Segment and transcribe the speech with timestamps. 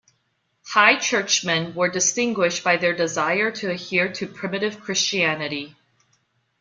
[0.65, 5.75] High Churchmen were distinguished by their desire to adhere to primitive Christianity.